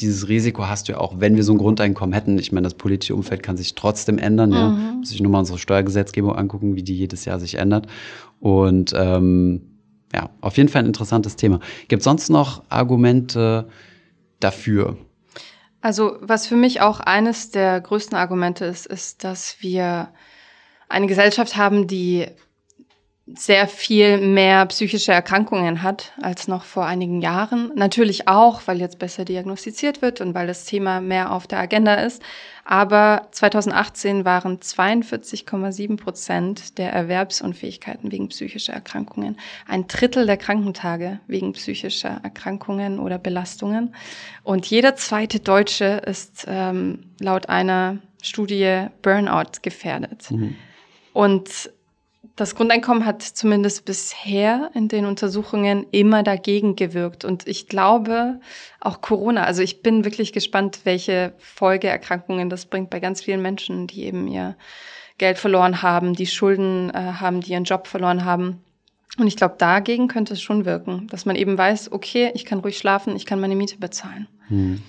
[0.00, 2.38] dieses Risiko hast du ja auch, wenn wir so ein Grundeinkommen hätten.
[2.38, 4.50] Ich meine, das politische Umfeld kann sich trotzdem ändern.
[4.50, 4.56] Mhm.
[4.56, 4.68] Ja.
[4.98, 7.86] Muss ich nur mal unsere Steuergesetzgebung angucken, wie die jedes Jahr sich ändert.
[8.40, 9.60] Und ähm,
[10.14, 11.60] ja, auf jeden Fall ein interessantes Thema.
[11.88, 13.68] Gibt es sonst noch Argumente
[14.40, 14.96] dafür?
[15.82, 20.14] Also was für mich auch eines der größten Argumente ist, ist, dass wir
[20.88, 22.28] eine Gesellschaft haben, die
[23.26, 27.70] sehr viel mehr psychische Erkrankungen hat als noch vor einigen Jahren.
[27.76, 31.94] Natürlich auch, weil jetzt besser diagnostiziert wird und weil das Thema mehr auf der Agenda
[31.94, 32.20] ist.
[32.64, 39.38] Aber 2018 waren 42,7 Prozent der Erwerbsunfähigkeiten wegen psychischer Erkrankungen.
[39.68, 43.94] Ein Drittel der Krankentage wegen psychischer Erkrankungen oder Belastungen.
[44.42, 50.28] Und jeder zweite Deutsche ist ähm, laut einer Studie Burnout gefährdet.
[50.30, 50.56] Mhm.
[51.12, 51.70] Und
[52.36, 57.24] das Grundeinkommen hat zumindest bisher in den Untersuchungen immer dagegen gewirkt.
[57.24, 58.40] Und ich glaube,
[58.80, 63.86] auch Corona, also ich bin wirklich gespannt, welche Folgeerkrankungen das bringt bei ganz vielen Menschen,
[63.86, 64.56] die eben ihr
[65.18, 68.64] Geld verloren haben, die Schulden äh, haben, die ihren Job verloren haben.
[69.18, 72.60] Und ich glaube, dagegen könnte es schon wirken, dass man eben weiß, okay, ich kann
[72.60, 74.26] ruhig schlafen, ich kann meine Miete bezahlen.
[74.48, 74.80] Hm.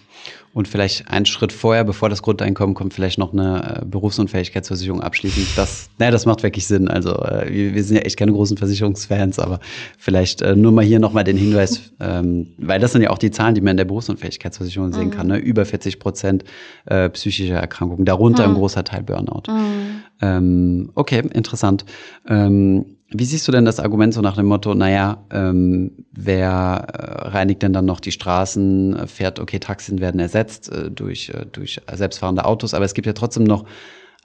[0.54, 5.48] Und vielleicht einen Schritt vorher, bevor das Grundeinkommen kommt, vielleicht noch eine äh, Berufsunfähigkeitsversicherung abschließen.
[5.56, 6.88] Das, naja, das macht wirklich Sinn.
[6.88, 9.60] Also äh, wir, wir, sind ja echt keine großen Versicherungsfans, aber
[9.98, 13.32] vielleicht äh, nur mal hier nochmal den Hinweis, ähm, weil das sind ja auch die
[13.32, 14.94] Zahlen, die man in der Berufsunfähigkeitsversicherung mhm.
[14.94, 15.28] sehen kann.
[15.28, 15.38] Ne?
[15.38, 16.44] Über 40 Prozent
[16.86, 18.54] äh, psychische Erkrankungen, darunter mhm.
[18.54, 19.52] ein großer Teil Burnout.
[19.52, 20.04] Mhm.
[20.22, 21.84] Ähm, okay, interessant.
[22.28, 27.28] Ähm, wie siehst du denn das Argument so nach dem Motto, naja, ähm, wer äh,
[27.30, 31.82] reinigt denn dann noch die Straßen, fährt, okay, Taxen werden ersetzt äh, durch, äh, durch
[31.92, 33.66] selbstfahrende Autos, aber es gibt ja trotzdem noch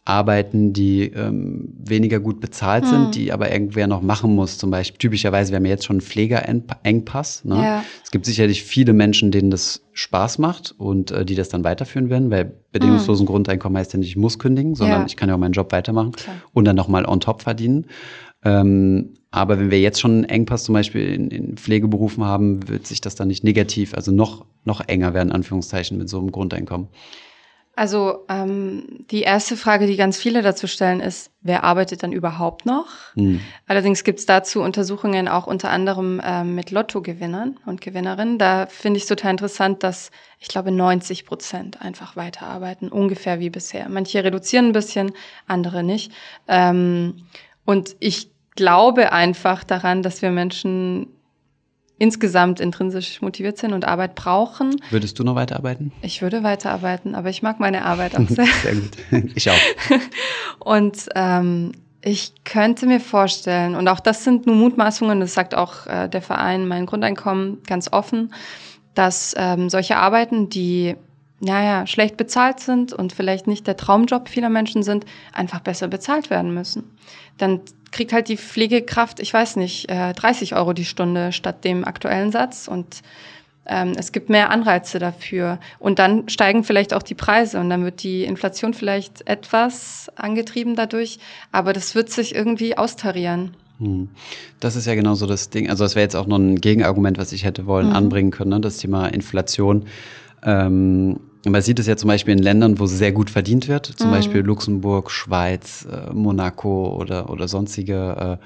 [0.09, 2.91] Arbeiten, die ähm, weniger gut bezahlt hm.
[2.91, 4.57] sind, die aber irgendwer noch machen muss.
[4.57, 7.45] Zum Beispiel, typischerweise, wir haben ja jetzt schon einen Pflegerengpass.
[7.45, 7.57] Ne?
[7.57, 7.85] Ja.
[8.03, 12.09] Es gibt sicherlich viele Menschen, denen das Spaß macht und äh, die das dann weiterführen
[12.09, 13.33] werden, weil bedingungslosen hm.
[13.33, 15.07] Grundeinkommen heißt ja nicht, ich muss kündigen, sondern ja.
[15.07, 16.37] ich kann ja auch meinen Job weitermachen Klar.
[16.55, 17.87] und dann nochmal on top verdienen.
[18.45, 22.87] Ähm, aber wenn wir jetzt schon einen Engpass zum Beispiel in, in, Pflegeberufen haben, wird
[22.87, 26.89] sich das dann nicht negativ, also noch, noch enger werden, Anführungszeichen, mit so einem Grundeinkommen.
[27.79, 32.67] Also ähm, die erste Frage, die ganz viele dazu stellen, ist, wer arbeitet dann überhaupt
[32.67, 32.89] noch?
[33.15, 33.41] Mhm.
[33.69, 38.37] Allerdings gibt es dazu Untersuchungen auch unter anderem ähm, mit Lottogewinnern und Gewinnerinnen.
[38.37, 43.49] Da finde ich es total interessant, dass ich glaube 90 Prozent einfach weiterarbeiten, ungefähr wie
[43.49, 43.89] bisher.
[43.89, 45.13] Manche reduzieren ein bisschen,
[45.47, 46.11] andere nicht.
[46.49, 47.27] Ähm,
[47.69, 51.09] und ich glaube einfach daran, dass wir Menschen
[51.99, 54.77] insgesamt intrinsisch motiviert sind und Arbeit brauchen.
[54.89, 55.93] Würdest du noch weiterarbeiten?
[56.01, 58.47] Ich würde weiterarbeiten, aber ich mag meine Arbeit auch sehr.
[58.47, 58.97] sehr gut.
[59.35, 59.59] Ich auch.
[60.61, 65.87] und ähm, ich könnte mir vorstellen, und auch das sind nur Mutmaßungen, das sagt auch
[65.87, 68.33] äh, der Verein Mein Grundeinkommen ganz offen,
[68.95, 70.97] dass ähm, solche Arbeiten, die
[71.41, 76.31] naja, schlecht bezahlt sind und vielleicht nicht der Traumjob vieler Menschen sind, einfach besser bezahlt
[76.31, 76.85] werden müssen.
[77.37, 77.61] Dann
[77.93, 82.33] kriegt halt die Pflegekraft, ich weiß nicht, 30 äh, Euro die Stunde statt dem aktuellen
[82.33, 83.03] Satz und
[83.67, 85.59] ähm, es gibt mehr Anreize dafür.
[85.79, 90.75] Und dann steigen vielleicht auch die Preise und dann wird die Inflation vielleicht etwas angetrieben
[90.75, 91.19] dadurch,
[91.53, 93.55] aber das wird sich irgendwie austarieren.
[93.79, 94.09] Hm.
[94.59, 95.71] Das ist ja genau so das Ding.
[95.71, 97.97] Also das wäre jetzt auch noch ein Gegenargument, was ich hätte wollen mhm.
[97.97, 98.61] anbringen können, ne?
[98.61, 99.87] das Thema Inflation.
[100.43, 104.09] Ähm, man sieht es ja zum Beispiel in Ländern, wo sehr gut verdient wird, zum
[104.09, 104.15] mhm.
[104.15, 108.45] Beispiel Luxemburg, Schweiz, äh, Monaco oder, oder sonstige äh,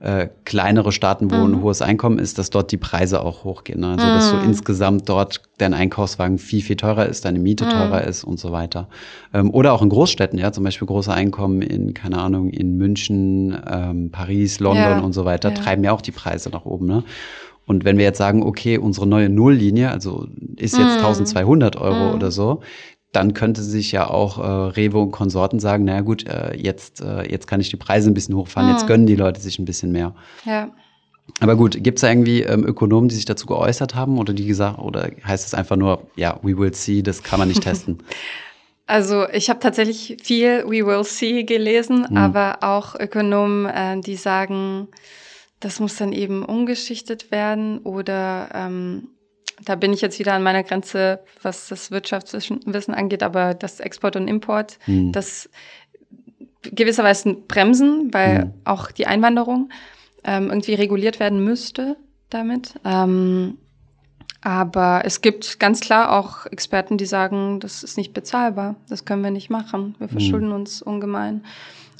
[0.00, 1.54] äh, kleinere Staaten, wo mhm.
[1.54, 3.80] ein hohes Einkommen ist, dass dort die Preise auch hochgehen.
[3.80, 3.92] Ne?
[3.92, 4.44] Also, dass so mhm.
[4.44, 7.70] insgesamt dort dein Einkaufswagen viel, viel teurer ist, deine Miete mhm.
[7.70, 8.88] teurer ist und so weiter.
[9.32, 13.56] Ähm, oder auch in Großstädten, ja, zum Beispiel große Einkommen in, keine Ahnung, in München,
[13.66, 15.00] ähm, Paris, London ja.
[15.00, 15.54] und so weiter, ja.
[15.54, 16.86] treiben ja auch die Preise nach oben.
[16.86, 17.04] Ne?
[17.66, 21.04] Und wenn wir jetzt sagen, okay, unsere neue Nulllinie, also ist jetzt mm.
[21.04, 22.14] 1200 Euro mm.
[22.14, 22.60] oder so,
[23.12, 27.30] dann könnte sich ja auch äh, Rewe und Konsorten sagen, naja gut, äh, jetzt, äh,
[27.30, 28.72] jetzt kann ich die Preise ein bisschen hochfahren, mm.
[28.72, 30.14] jetzt gönnen die Leute sich ein bisschen mehr.
[30.44, 30.70] Ja.
[31.40, 34.46] Aber gut, gibt es da irgendwie ähm, Ökonomen, die sich dazu geäußert haben oder die
[34.46, 37.98] gesagt, oder heißt es einfach nur, ja, we will see, das kann man nicht testen?
[38.86, 42.16] Also ich habe tatsächlich viel We Will See gelesen, mhm.
[42.16, 44.88] aber auch Ökonomen, äh, die sagen,
[45.64, 49.08] das muss dann eben umgeschichtet werden oder ähm,
[49.64, 54.16] da bin ich jetzt wieder an meiner Grenze, was das Wirtschaftswissen angeht, aber das Export
[54.16, 55.12] und Import, mhm.
[55.12, 55.48] das
[56.62, 58.52] gewisserweise bremsen, weil mhm.
[58.64, 59.70] auch die Einwanderung
[60.24, 61.96] ähm, irgendwie reguliert werden müsste
[62.28, 62.74] damit.
[62.84, 63.56] Ähm,
[64.42, 69.24] aber es gibt ganz klar auch Experten, die sagen, das ist nicht bezahlbar, das können
[69.24, 70.12] wir nicht machen, wir hm.
[70.12, 70.54] verschulden mhm.
[70.56, 71.42] uns ungemein.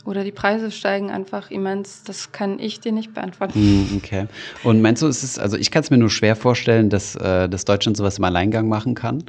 [0.05, 2.03] Oder die Preise steigen einfach immens.
[2.05, 3.55] Das kann ich dir nicht beantworten.
[3.55, 4.27] Hm, okay.
[4.63, 7.49] Und meinst du, ist es, also ich kann es mir nur schwer vorstellen, dass, äh,
[7.49, 9.25] dass Deutschland sowas im Alleingang machen kann.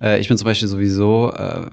[0.00, 1.66] Äh, ich bin zum Beispiel sowieso, äh,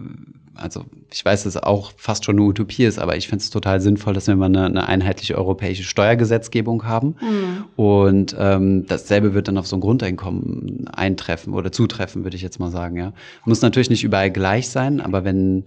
[0.56, 3.50] also ich weiß, dass es auch fast schon eine Utopie ist, aber ich finde es
[3.50, 7.16] total sinnvoll, dass wir mal eine, eine einheitliche europäische Steuergesetzgebung haben.
[7.22, 7.66] Mhm.
[7.76, 12.60] Und ähm, dasselbe wird dann auf so ein Grundeinkommen eintreffen oder zutreffen, würde ich jetzt
[12.60, 12.96] mal sagen.
[12.96, 13.14] Ja,
[13.44, 15.66] muss natürlich nicht überall gleich sein, aber wenn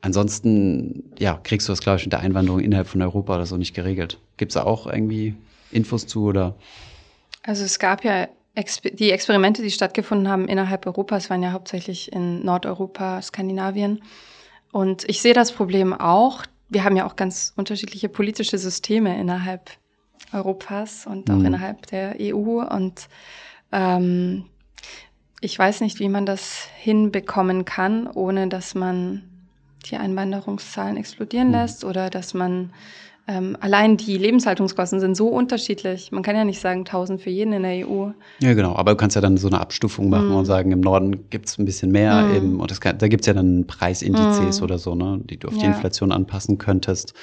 [0.00, 3.56] Ansonsten, ja, kriegst du das, glaube ich, mit der Einwanderung innerhalb von Europa oder so
[3.56, 4.18] nicht geregelt.
[4.36, 5.34] Gibt es da auch irgendwie
[5.70, 6.54] Infos zu oder?
[7.42, 12.12] Also es gab ja Exper die Experimente, die stattgefunden haben innerhalb Europas, waren ja hauptsächlich
[12.12, 14.02] in Nordeuropa, Skandinavien.
[14.72, 16.44] Und ich sehe das Problem auch.
[16.68, 19.70] Wir haben ja auch ganz unterschiedliche politische Systeme innerhalb
[20.32, 21.46] Europas und auch mhm.
[21.46, 22.62] innerhalb der EU.
[22.62, 23.08] Und
[23.72, 24.46] ähm,
[25.40, 29.35] ich weiß nicht, wie man das hinbekommen kann, ohne dass man
[29.90, 31.54] die Einwanderungszahlen explodieren mhm.
[31.54, 32.70] lässt oder dass man
[33.28, 36.12] ähm, allein die Lebenshaltungskosten sind so unterschiedlich.
[36.12, 38.10] Man kann ja nicht sagen 1000 für jeden in der EU.
[38.40, 38.76] Ja, genau.
[38.76, 40.36] Aber du kannst ja dann so eine Abstufung machen mm.
[40.36, 42.36] und sagen, im Norden gibt es ein bisschen mehr mm.
[42.36, 42.60] eben.
[42.60, 44.64] Und kann, da gibt es ja dann Preisindizes mm.
[44.64, 45.60] oder so, ne, die du auf ja.
[45.60, 47.14] die Inflation anpassen könntest.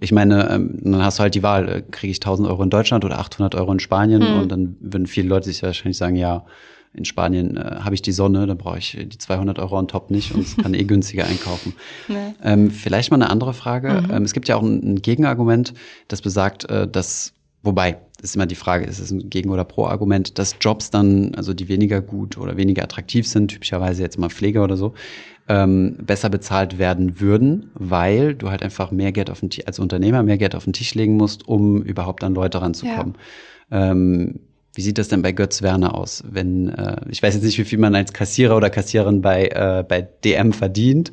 [0.00, 2.70] Ich meine, ähm, dann hast du halt die Wahl, äh, kriege ich 1000 Euro in
[2.70, 4.22] Deutschland oder 800 Euro in Spanien?
[4.22, 6.46] Und dann würden viele Leute sich wahrscheinlich sagen, ja,
[6.92, 10.10] in Spanien äh, habe ich die Sonne, da brauche ich die 200 Euro on top
[10.10, 11.74] nicht und kann eh günstiger einkaufen.
[12.08, 12.34] Nee.
[12.42, 14.02] Ähm, vielleicht mal eine andere Frage.
[14.02, 14.10] Mhm.
[14.10, 15.74] Ähm, es gibt ja auch ein, ein Gegenargument,
[16.08, 20.38] das besagt, äh, dass, wobei, ist immer die Frage, ist es ein Gegen- oder Pro-Argument,
[20.38, 24.64] dass Jobs dann, also die weniger gut oder weniger attraktiv sind, typischerweise jetzt mal Pfleger
[24.64, 24.94] oder so,
[25.48, 30.22] ähm, besser bezahlt werden würden, weil du halt einfach mehr Geld auf den als Unternehmer
[30.22, 33.14] mehr Geld auf den Tisch legen musst, um überhaupt an Leute ranzukommen.
[33.70, 33.90] Ja.
[33.92, 34.40] Ähm,
[34.74, 36.22] wie sieht das denn bei Götz Werner aus?
[36.28, 39.84] Wenn, äh, ich weiß jetzt nicht, wie viel man als Kassierer oder Kassiererin bei, äh,
[39.86, 41.10] bei DM verdient.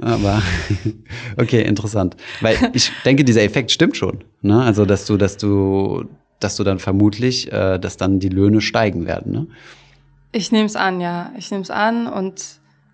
[0.00, 0.42] Aber
[1.36, 2.16] okay, interessant.
[2.40, 4.24] Weil ich denke, dieser Effekt stimmt schon.
[4.42, 4.62] Ne?
[4.62, 6.04] Also, dass du, dass du,
[6.40, 9.32] dass du dann vermutlich, äh, dass dann die Löhne steigen werden.
[9.32, 9.46] Ne?
[10.32, 11.32] Ich nehme es an, ja.
[11.36, 12.06] Ich nehme es an.
[12.06, 12.42] Und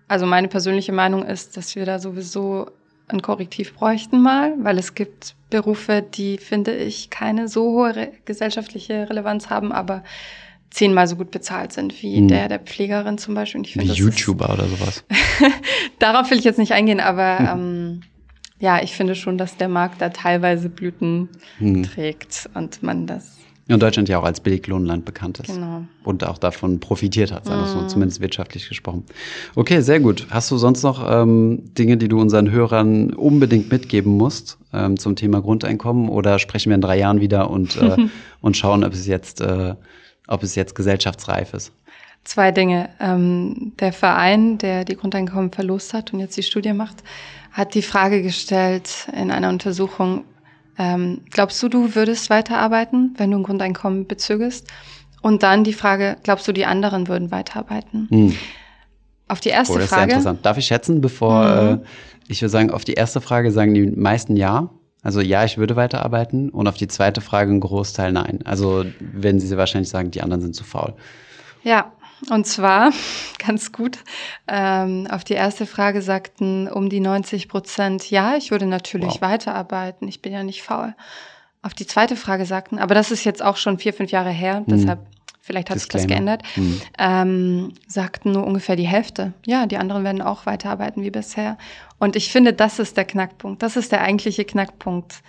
[0.07, 2.69] also meine persönliche Meinung ist, dass wir da sowieso
[3.07, 8.11] ein Korrektiv bräuchten mal, weil es gibt Berufe, die, finde ich, keine so hohe re
[8.25, 10.03] gesellschaftliche Relevanz haben, aber
[10.69, 12.27] zehnmal so gut bezahlt sind wie hm.
[12.27, 13.59] der der Pflegerin zum Beispiel.
[13.59, 15.03] Und ich find, wie YouTuber oder sowas.
[15.99, 18.01] Darauf will ich jetzt nicht eingehen, aber ähm,
[18.59, 21.29] ja, ich finde schon, dass der Markt da teilweise Blüten
[21.59, 21.83] hm.
[21.83, 25.47] trägt und man das und Deutschland ja auch als Billiglohnland bekannt ist.
[25.47, 25.85] Genau.
[26.03, 27.89] Und auch davon profitiert hat, sagen wir so, mhm.
[27.89, 29.05] zumindest wirtschaftlich gesprochen.
[29.55, 30.27] Okay, sehr gut.
[30.29, 35.15] Hast du sonst noch ähm, Dinge, die du unseren Hörern unbedingt mitgeben musst ähm, zum
[35.15, 36.09] Thema Grundeinkommen?
[36.09, 37.97] Oder sprechen wir in drei Jahren wieder und, äh,
[38.41, 39.73] und schauen, ob es jetzt, äh,
[40.27, 41.71] ob es jetzt gesellschaftsreif ist?
[42.23, 42.89] Zwei Dinge.
[42.99, 46.97] Ähm, der Verein, der die Grundeinkommen verlost hat und jetzt die Studie macht,
[47.51, 50.23] hat die Frage gestellt in einer Untersuchung,
[50.77, 54.67] ähm, glaubst du, du würdest weiterarbeiten, wenn du ein Grundeinkommen bezögest?
[55.21, 58.07] Und dann die Frage, glaubst du, die anderen würden weiterarbeiten?
[58.11, 58.35] Mhm.
[59.27, 60.03] Auf die erste oh, das Frage.
[60.03, 60.45] Ist sehr interessant.
[60.45, 61.81] Darf ich schätzen, bevor mhm.
[61.81, 61.85] äh,
[62.27, 64.69] ich würde sagen, auf die erste Frage sagen die meisten ja.
[65.01, 66.49] Also ja, ich würde weiterarbeiten.
[66.49, 68.39] Und auf die zweite Frage ein Großteil nein.
[68.45, 70.93] Also wenn sie wahrscheinlich sagen, die anderen sind zu faul.
[71.63, 71.91] Ja,
[72.29, 72.91] und zwar,
[73.45, 73.99] ganz gut,
[74.47, 79.21] ähm, auf die erste Frage sagten um die 90 Prozent, ja, ich würde natürlich wow.
[79.21, 80.95] weiterarbeiten, ich bin ja nicht faul.
[81.61, 84.61] Auf die zweite Frage sagten, aber das ist jetzt auch schon vier, fünf Jahre her,
[84.61, 84.65] mhm.
[84.67, 84.99] deshalb
[85.41, 86.01] vielleicht hat Disclaimer.
[86.01, 86.81] sich das geändert, mhm.
[86.97, 89.33] ähm, sagten nur ungefähr die Hälfte.
[89.45, 91.57] Ja, die anderen werden auch weiterarbeiten wie bisher.
[91.99, 93.61] Und ich finde, das ist der Knackpunkt.
[93.61, 95.21] Das ist der eigentliche Knackpunkt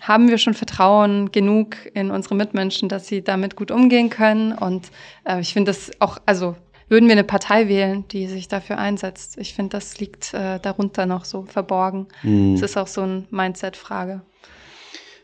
[0.00, 4.52] haben wir schon Vertrauen genug in unsere Mitmenschen, dass sie damit gut umgehen können.
[4.52, 4.90] Und
[5.24, 6.56] äh, ich finde das auch, also
[6.88, 9.38] würden wir eine Partei wählen, die sich dafür einsetzt.
[9.38, 12.06] Ich finde, das liegt äh, darunter noch so verborgen.
[12.22, 12.62] Es mhm.
[12.62, 14.22] ist auch so eine Mindset-Frage.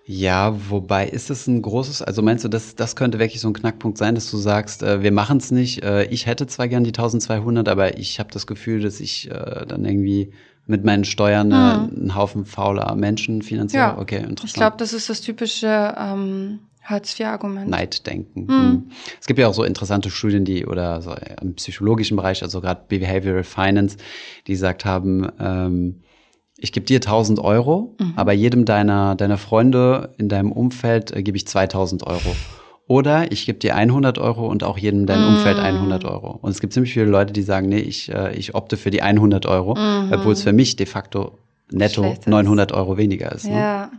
[0.07, 3.53] Ja, wobei ist es ein großes, also meinst du, das, das könnte wirklich so ein
[3.53, 5.85] Knackpunkt sein, dass du sagst, äh, wir machen es nicht.
[5.85, 9.67] Äh, ich hätte zwar gern die 1200, aber ich habe das Gefühl, dass ich äh,
[9.67, 10.33] dann irgendwie
[10.71, 11.55] mit meinen Steuern mhm.
[11.55, 13.83] einen Haufen fauler Menschen finanziere.
[13.83, 13.99] Ja.
[13.99, 14.45] Okay, interessant.
[14.45, 17.69] Ich glaube, das ist das typische ähm, Hartz-IV-Argument.
[17.69, 18.47] Neiddenken.
[18.47, 18.91] Mhm.
[19.21, 22.83] Es gibt ja auch so interessante Studien, die oder so im psychologischen Bereich, also gerade
[22.89, 23.99] Behavioral Finance,
[24.47, 26.03] die gesagt haben, ähm,
[26.57, 28.13] ich gebe dir 1000 Euro, mhm.
[28.17, 32.37] aber jedem deiner, deiner Freunde in deinem Umfeld äh, gebe ich 2000 Euro.
[32.91, 36.07] Oder ich gebe dir 100 Euro und auch jedem dein Umfeld 100 mm.
[36.09, 36.41] Euro.
[36.43, 39.01] Und es gibt ziemlich viele Leute, die sagen, nee, ich, äh, ich opte für die
[39.01, 40.13] 100 Euro, mhm.
[40.13, 41.39] obwohl es für mich de facto
[41.71, 43.47] netto Schlecht 900 Euro weniger ist.
[43.47, 43.57] Ne?
[43.57, 43.93] Ja.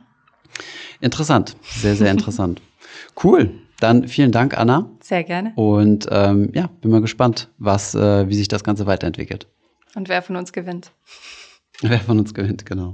[1.00, 2.62] Interessant, sehr, sehr interessant.
[3.24, 3.52] cool.
[3.80, 4.90] Dann vielen Dank, Anna.
[5.00, 5.54] Sehr gerne.
[5.56, 9.48] Und ähm, ja, bin mal gespannt, was, äh, wie sich das Ganze weiterentwickelt.
[9.96, 10.92] Und wer von uns gewinnt.
[11.82, 12.94] Wer von uns gewinnt, genau.